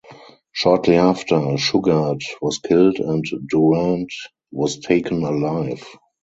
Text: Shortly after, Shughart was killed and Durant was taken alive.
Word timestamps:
Shortly 0.51 0.95
after, 0.95 1.35
Shughart 1.57 2.23
was 2.41 2.57
killed 2.57 2.97
and 2.97 3.23
Durant 3.47 4.11
was 4.51 4.79
taken 4.79 5.21
alive. 5.21 5.85